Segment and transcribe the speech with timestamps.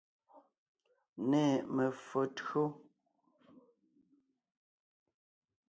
[1.29, 1.45] Nê
[1.75, 2.63] me[o tÿǒ.